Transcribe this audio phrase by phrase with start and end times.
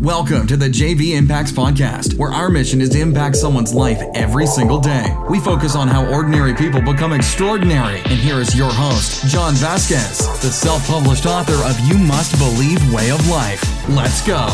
[0.00, 4.46] Welcome to the JV Impacts Podcast, where our mission is to impact someone's life every
[4.46, 5.06] single day.
[5.30, 8.00] We focus on how ordinary people become extraordinary.
[8.00, 12.92] And here is your host, John Vasquez, the self published author of You Must Believe
[12.92, 13.62] Way of Life.
[13.88, 14.46] Let's go.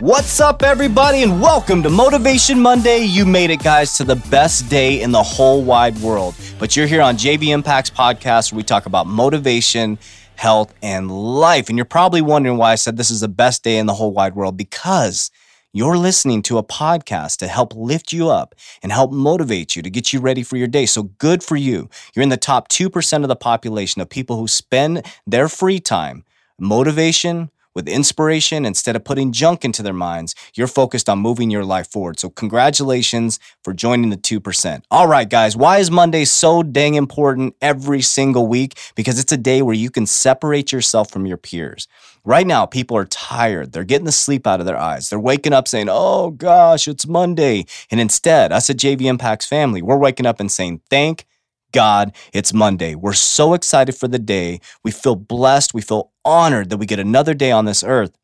[0.00, 3.04] What's up, everybody, and welcome to Motivation Monday.
[3.04, 6.34] You made it, guys, to the best day in the whole wide world.
[6.58, 9.96] But you're here on JV Impacts Podcast, where we talk about motivation,
[10.34, 11.68] health, and life.
[11.68, 14.10] And you're probably wondering why I said this is the best day in the whole
[14.10, 15.30] wide world because
[15.72, 19.90] you're listening to a podcast to help lift you up and help motivate you to
[19.90, 20.84] get you ready for your day.
[20.84, 21.88] So good for you.
[22.16, 26.24] You're in the top 2% of the population of people who spend their free time
[26.58, 30.34] motivation, with inspiration instead of putting junk into their minds.
[30.54, 32.18] You're focused on moving your life forward.
[32.18, 34.82] So, congratulations for joining the 2%.
[34.90, 38.76] All right, guys, why is Monday so dang important every single week?
[38.96, 41.86] Because it's a day where you can separate yourself from your peers.
[42.24, 43.70] Right now, people are tired.
[43.70, 45.08] They're getting the sleep out of their eyes.
[45.08, 47.64] They're waking up saying, oh gosh, it's Monday.
[47.92, 51.26] And instead, us at JV Impacts family, we're waking up and saying, thank
[51.72, 52.94] God, it's Monday.
[52.94, 54.60] We're so excited for the day.
[54.84, 55.74] We feel blessed.
[55.74, 58.16] We feel honored that we get another day on this earth.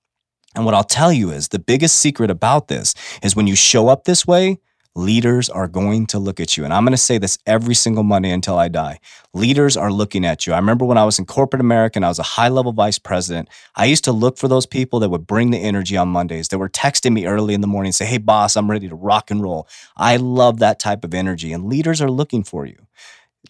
[0.56, 3.88] And what I'll tell you is the biggest secret about this is when you show
[3.88, 4.60] up this way,
[4.96, 6.64] leaders are going to look at you.
[6.64, 9.00] And I'm going to say this every single Monday until I die.
[9.34, 10.52] Leaders are looking at you.
[10.54, 12.98] I remember when I was in corporate America and I was a high level vice
[12.98, 16.48] president, I used to look for those people that would bring the energy on Mondays,
[16.48, 18.94] that were texting me early in the morning, and say, Hey, boss, I'm ready to
[18.94, 19.68] rock and roll.
[19.96, 21.52] I love that type of energy.
[21.52, 22.86] And leaders are looking for you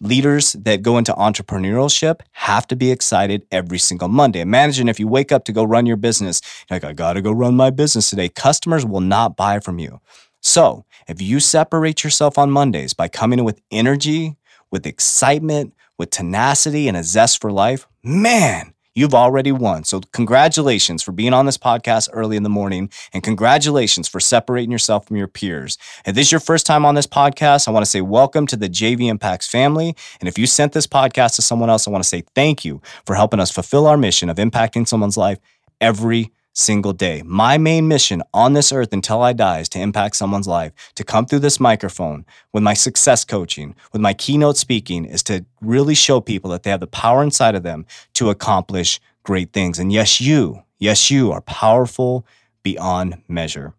[0.01, 4.41] leaders that go into entrepreneurship have to be excited every single Monday.
[4.41, 7.31] Imagine if you wake up to go run your business, like, I got to go
[7.31, 8.29] run my business today.
[8.29, 10.01] Customers will not buy from you.
[10.41, 14.35] So if you separate yourself on Mondays by coming in with energy,
[14.69, 19.83] with excitement, with tenacity, and a zest for life, man, you've already won.
[19.83, 24.71] So, congratulations for being on this podcast early in the morning, and congratulations for separating
[24.71, 25.77] yourself from your peers.
[26.05, 28.55] If this is your first time on this podcast, I want to say welcome to
[28.55, 29.95] the JV Impacts family.
[30.19, 32.81] And if you sent this podcast to someone else, I want to say thank you
[33.05, 35.39] for helping us fulfill our mission of impacting someone's life
[35.81, 37.21] every single day.
[37.25, 41.03] My main mission on this earth until I die is to impact someone's life, to
[41.03, 45.95] come through this microphone with my success coaching, with my keynote speaking, is to really
[45.95, 49.77] show people that they have the power inside of them to accomplish great things.
[49.77, 52.25] And yes, you, yes, you are powerful
[52.63, 53.73] beyond measure.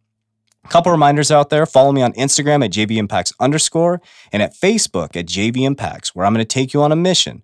[0.65, 1.65] A couple reminders out there.
[1.65, 6.27] Follow me on Instagram at JV Impacts underscore and at Facebook at JV Impacts, where
[6.27, 7.43] I'm going to take you on a mission,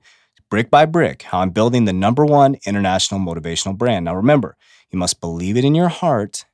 [0.50, 4.04] brick by brick, how I'm building the number one international motivational brand.
[4.04, 4.56] Now, remember,
[4.92, 6.44] you must believe it in your heart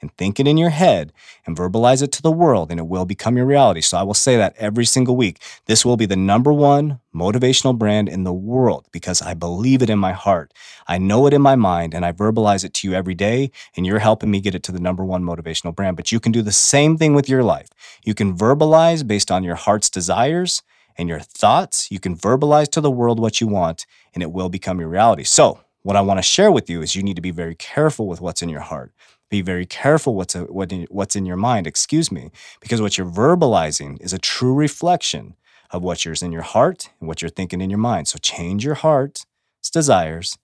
[0.00, 1.12] and think it in your head
[1.46, 3.80] and verbalize it to the world, and it will become your reality.
[3.80, 5.40] So I will say that every single week.
[5.66, 9.90] This will be the number one motivational brand in the world because I believe it
[9.90, 10.52] in my heart.
[10.86, 13.86] I know it in my mind, and I verbalize it to you every day, and
[13.86, 15.96] you're helping me get it to the number one motivational brand.
[15.96, 17.68] But you can do the same thing with your life.
[18.04, 20.62] You can verbalize based on your heart's desires
[20.98, 21.90] and your thoughts.
[21.90, 25.24] You can verbalize to the world what you want, and it will become your reality.
[25.24, 28.08] So, what I want to share with you is you need to be very careful
[28.08, 28.92] with what's in your heart.
[29.30, 32.98] Be very careful what's a, what in, what's in your mind, excuse me, because what
[32.98, 35.36] you're verbalizing is a true reflection
[35.70, 38.08] of what is in your heart and what you're thinking in your mind.
[38.08, 39.26] So change your heart's
[39.70, 40.36] desires,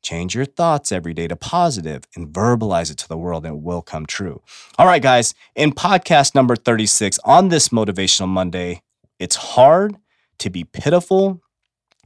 [0.00, 3.62] change your thoughts every day to positive and verbalize it to the world and it
[3.62, 4.40] will come true.
[4.78, 8.80] All right, guys, in podcast number 36 on this Motivational Monday,
[9.18, 9.98] it's hard
[10.38, 11.42] to be pitiful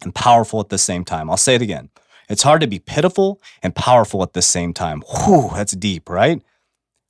[0.03, 1.31] and powerful at the same time.
[1.31, 1.91] I'll say it again.
[2.31, 5.03] It's hard to be pitiful and powerful at the same time.
[5.03, 6.41] Whew, that's deep, right?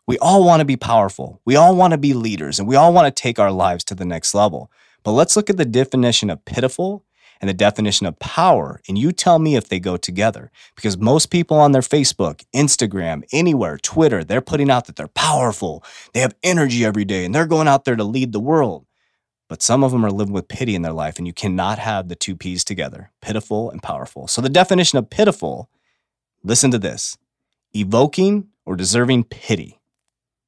[0.06, 1.40] We all want to be powerful.
[1.44, 3.94] We all want to be leaders and we all want to take our lives to
[3.94, 4.72] the next level.
[5.04, 7.04] But let's look at the definition of pitiful
[7.40, 10.50] and the definition of power, and you tell me if they go together.
[10.76, 15.82] Because most people on their Facebook, Instagram, anywhere, Twitter, they're putting out that they're powerful,
[16.12, 18.84] they have energy every day, and they're going out there to lead the world.
[19.50, 22.06] But some of them are living with pity in their life, and you cannot have
[22.06, 24.28] the two P's together pitiful and powerful.
[24.28, 25.68] So, the definition of pitiful
[26.44, 27.18] listen to this
[27.74, 29.80] evoking or deserving pity.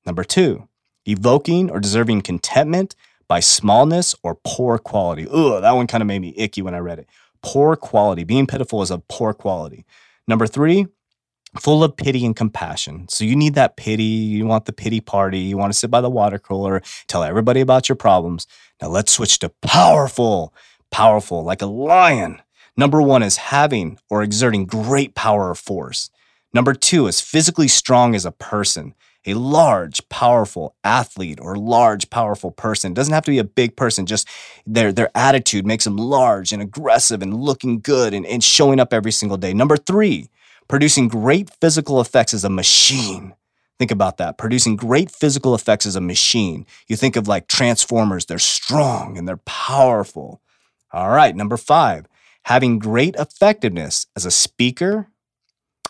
[0.06, 0.68] Number two,
[1.04, 2.94] evoking or deserving contentment
[3.26, 5.26] by smallness or poor quality.
[5.28, 7.08] Ugh, that one kind of made me icky when I read it.
[7.42, 8.22] Poor quality.
[8.22, 9.84] Being pitiful is of poor quality.
[10.28, 10.86] Number three,
[11.60, 13.06] full of pity and compassion.
[13.08, 14.02] So you need that pity.
[14.04, 15.38] You want the pity party.
[15.38, 18.46] You want to sit by the water cooler, tell everybody about your problems.
[18.80, 20.54] Now let's switch to powerful,
[20.90, 22.40] powerful, like a lion.
[22.76, 26.10] Number one is having or exerting great power or force.
[26.54, 28.94] Number two is physically strong as a person.
[29.26, 32.92] a large, powerful athlete or large, powerful person.
[32.92, 34.28] It doesn't have to be a big person, just
[34.66, 38.92] their, their attitude makes them large and aggressive and looking good and, and showing up
[38.92, 39.52] every single day.
[39.54, 40.28] Number three,
[40.72, 43.34] producing great physical effects as a machine.
[43.78, 44.38] Think about that.
[44.38, 46.64] Producing great physical effects as a machine.
[46.88, 50.40] You think of like Transformers, they're strong and they're powerful.
[50.90, 52.06] All right, number five,
[52.44, 55.08] having great effectiveness as a speaker,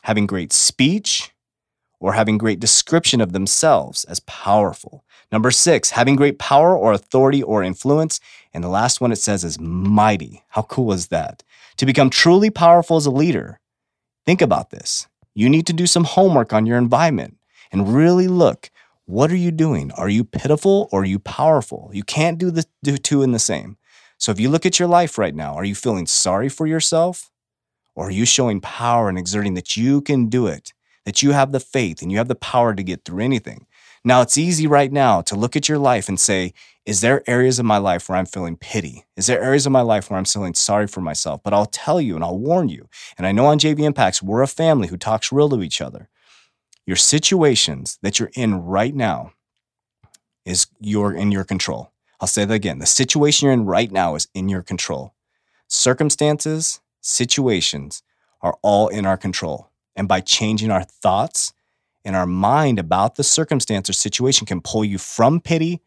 [0.02, 1.31] having great speech,
[2.00, 5.05] or having great description of themselves as powerful.
[5.31, 8.19] Number six, having great power or authority or influence.
[8.52, 10.43] And the last one it says is mighty.
[10.49, 11.44] How cool is that?
[11.76, 13.61] To become truly powerful as a leader,
[14.26, 15.06] think about this.
[15.34, 17.38] You need to do some homework on your environment
[17.70, 18.70] and really look
[19.06, 19.90] what are you doing?
[19.92, 21.90] Are you pitiful or are you powerful?
[21.92, 23.76] You can't do the do two in the same.
[24.16, 27.30] So if you look at your life right now, are you feeling sorry for yourself?
[27.94, 30.72] Or are you showing power and exerting that you can do it,
[31.04, 33.66] that you have the faith and you have the power to get through anything?
[34.04, 36.54] Now, it's easy right now to look at your life and say,
[36.84, 39.05] is there areas of my life where I'm feeling pity?
[39.17, 41.40] Is there areas of my life where I'm feeling sorry for myself?
[41.43, 42.88] But I'll tell you and I'll warn you.
[43.17, 46.08] And I know on JV Impacts, we're a family who talks real to each other.
[46.84, 49.32] Your situations that you're in right now
[50.44, 51.93] is your in your control.
[52.20, 52.81] I'll say that again.
[52.81, 55.14] The situation you're in right now is in your control.
[55.69, 58.02] Circumstances, situations
[58.40, 59.70] are all in our control.
[59.94, 61.52] And by changing our thoughts
[62.05, 65.81] and our mind about the circumstance or situation can pull you from pity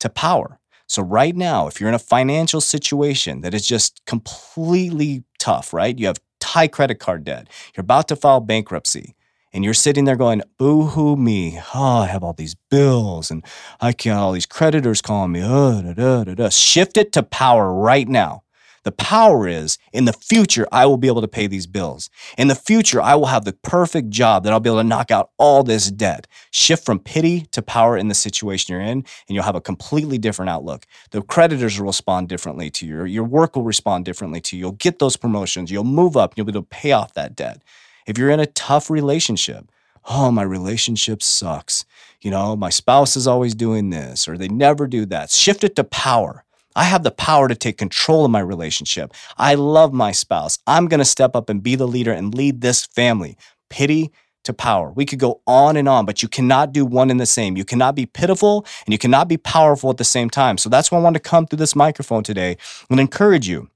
[0.00, 0.58] to power.
[0.88, 5.98] So, right now, if you're in a financial situation that is just completely tough, right?
[5.98, 9.14] You have high credit card debt, you're about to file bankruptcy,
[9.52, 11.58] and you're sitting there going, boo hoo me.
[11.74, 13.44] Oh, I have all these bills and
[13.80, 15.40] I can't, all these creditors calling me.
[15.42, 16.48] Oh, da, da, da.
[16.50, 18.42] Shift it to power right now.
[18.86, 22.08] The power is in the future, I will be able to pay these bills.
[22.38, 25.10] In the future, I will have the perfect job that I'll be able to knock
[25.10, 26.28] out all this debt.
[26.52, 29.04] Shift from pity to power in the situation you're in, and
[29.34, 30.86] you'll have a completely different outlook.
[31.10, 33.02] The creditors will respond differently to you.
[33.02, 34.60] Your work will respond differently to you.
[34.60, 35.72] You'll get those promotions.
[35.72, 36.34] You'll move up.
[36.36, 37.62] You'll be able to pay off that debt.
[38.06, 39.68] If you're in a tough relationship,
[40.08, 41.84] oh, my relationship sucks.
[42.20, 45.32] You know, my spouse is always doing this or they never do that.
[45.32, 46.44] Shift it to power.
[46.76, 49.14] I have the power to take control of my relationship.
[49.38, 50.58] I love my spouse.
[50.66, 53.38] I'm going to step up and be the leader and lead this family.
[53.70, 54.12] Pity
[54.44, 54.92] to power.
[54.92, 57.56] We could go on and on, but you cannot do one and the same.
[57.56, 60.58] You cannot be pitiful and you cannot be powerful at the same time.
[60.58, 62.58] So that's why I want to come through this microphone today
[62.88, 63.70] and encourage you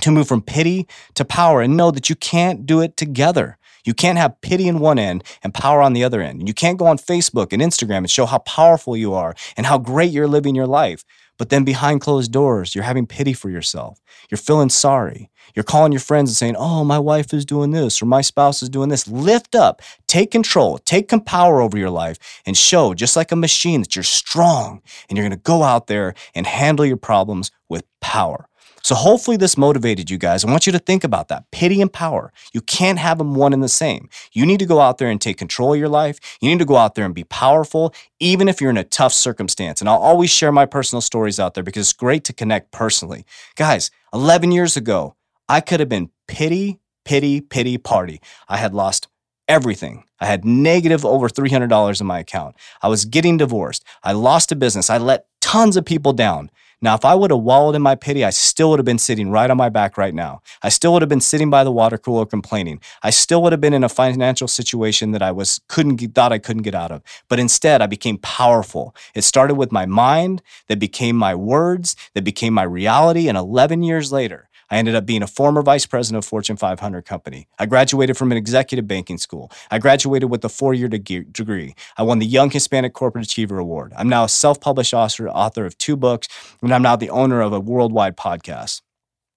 [0.00, 3.58] to move from pity to power and know that you can't do it together.
[3.84, 6.48] You can't have pity in one end and power on the other end.
[6.48, 9.78] You can't go on Facebook and Instagram and show how powerful you are and how
[9.78, 11.04] great you're living your life.
[11.38, 14.00] But then behind closed doors, you're having pity for yourself.
[14.30, 15.30] You're feeling sorry.
[15.54, 18.62] You're calling your friends and saying, Oh, my wife is doing this or my spouse
[18.62, 19.06] is doing this.
[19.06, 23.80] Lift up, take control, take power over your life and show, just like a machine,
[23.80, 27.84] that you're strong and you're going to go out there and handle your problems with
[28.00, 28.48] power.
[28.86, 30.44] So hopefully this motivated you guys.
[30.44, 32.32] I want you to think about that pity and power.
[32.52, 34.08] You can't have them one and the same.
[34.30, 36.20] You need to go out there and take control of your life.
[36.40, 39.12] You need to go out there and be powerful, even if you're in a tough
[39.12, 39.80] circumstance.
[39.80, 43.26] And I'll always share my personal stories out there because it's great to connect personally.
[43.56, 45.16] Guys, 11 years ago,
[45.48, 48.20] I could have been pity, pity, pity party.
[48.48, 49.08] I had lost
[49.48, 50.04] everything.
[50.20, 52.54] I had negative over $300 in my account.
[52.82, 53.84] I was getting divorced.
[54.04, 54.90] I lost a business.
[54.90, 56.52] I let tons of people down.
[56.82, 59.30] Now, if I would have wallowed in my pity, I still would have been sitting
[59.30, 60.42] right on my back right now.
[60.62, 62.80] I still would have been sitting by the water cooler complaining.
[63.02, 66.38] I still would have been in a financial situation that I was couldn't thought I
[66.38, 67.02] couldn't get out of.
[67.28, 68.94] But instead, I became powerful.
[69.14, 73.82] It started with my mind, that became my words, that became my reality, and 11
[73.82, 77.46] years later, I ended up being a former vice president of Fortune 500 company.
[77.58, 79.50] I graduated from an executive banking school.
[79.70, 81.74] I graduated with a four-year degree.
[81.96, 83.92] I won the Young Hispanic Corporate Achiever Award.
[83.96, 86.28] I'm now a self-published author, author of two books,
[86.62, 88.82] and I'm now the owner of a worldwide podcast.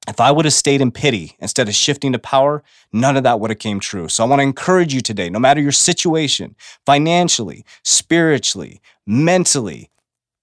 [0.08, 3.40] If I would have stayed in pity instead of shifting to power, none of that
[3.40, 4.10] would have came true.
[4.10, 6.56] So I want to encourage you today, no matter your situation,
[6.86, 9.92] financially, spiritually, mentally,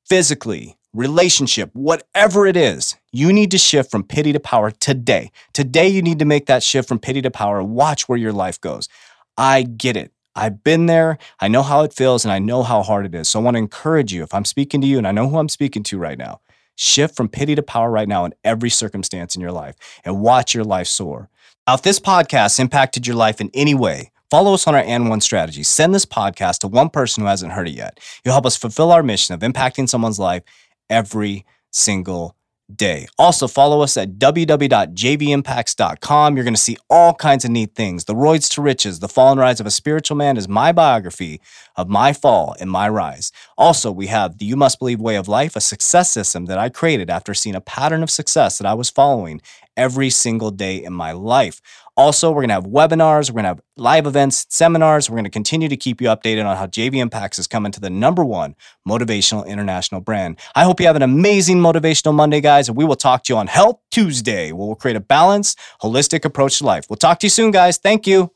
[0.09, 5.31] physically, relationship, whatever it is, you need to shift from pity to power today.
[5.53, 7.63] Today, you need to make that shift from pity to power.
[7.63, 8.89] Watch where your life goes.
[9.37, 10.13] I get it.
[10.35, 11.19] I've been there.
[11.41, 13.29] I know how it feels and I know how hard it is.
[13.29, 15.39] So I want to encourage you if I'm speaking to you and I know who
[15.39, 16.41] I'm speaking to right now,
[16.75, 20.55] shift from pity to power right now in every circumstance in your life and watch
[20.55, 21.31] your life soar.
[21.67, 25.09] Now, if this podcast impacted your life in any way, Follow us on our and
[25.09, 25.63] one strategy.
[25.63, 28.01] Send this podcast to one person who hasn't heard it yet.
[28.25, 30.43] You'll help us fulfill our mission of impacting someone's life
[30.89, 32.37] every single
[32.75, 33.07] day.
[33.19, 36.37] Also, follow us at www.jvimpacts.com.
[36.37, 38.07] You're going to see all kinds of neat things.
[38.07, 41.41] The Roids to Riches, The Fall and Rise of a Spiritual Man is my biography
[41.77, 43.31] of my fall and my rise.
[43.57, 46.69] Also, we have the You Must Believe Way of Life, a success system that I
[46.69, 49.41] created after seeing a pattern of success that I was following
[49.77, 51.61] every single day in my life.
[51.97, 55.09] Also, we're going to have webinars, we're going to have live events, seminars.
[55.09, 57.81] We're going to continue to keep you updated on how JV Impacts is coming to
[57.81, 58.55] the number one
[58.87, 60.39] motivational international brand.
[60.55, 63.39] I hope you have an amazing motivational Monday, guys, and we will talk to you
[63.39, 66.87] on Health Tuesday, where we'll create a balanced, holistic approach to life.
[66.91, 67.79] We'll talk to you soon, guys.
[67.79, 68.36] Thank you.